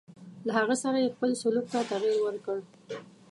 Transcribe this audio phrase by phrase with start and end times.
[0.45, 2.57] له هغه سره یې خپل سلوک ته تغیر ورکړ.